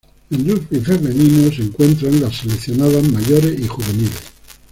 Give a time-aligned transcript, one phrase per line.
[0.31, 4.23] En rugby femenino se encuentras los seleccionados Mayores y Juveniles.